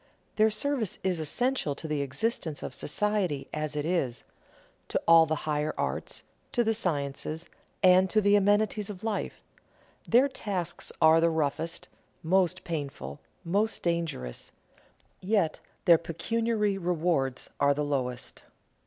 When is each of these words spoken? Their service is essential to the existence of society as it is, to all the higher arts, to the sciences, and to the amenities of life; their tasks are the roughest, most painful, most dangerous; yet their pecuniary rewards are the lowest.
Their 0.35 0.49
service 0.49 0.97
is 1.03 1.19
essential 1.19 1.75
to 1.75 1.87
the 1.87 2.01
existence 2.01 2.63
of 2.63 2.73
society 2.73 3.47
as 3.53 3.75
it 3.75 3.85
is, 3.85 4.23
to 4.87 4.99
all 5.07 5.27
the 5.27 5.35
higher 5.45 5.75
arts, 5.77 6.23
to 6.53 6.63
the 6.63 6.73
sciences, 6.73 7.47
and 7.83 8.09
to 8.09 8.19
the 8.19 8.35
amenities 8.35 8.89
of 8.89 9.03
life; 9.03 9.43
their 10.07 10.27
tasks 10.27 10.91
are 11.03 11.21
the 11.21 11.29
roughest, 11.29 11.87
most 12.23 12.63
painful, 12.63 13.19
most 13.45 13.83
dangerous; 13.83 14.51
yet 15.19 15.59
their 15.85 15.99
pecuniary 15.99 16.79
rewards 16.79 17.51
are 17.59 17.75
the 17.75 17.85
lowest. 17.85 18.41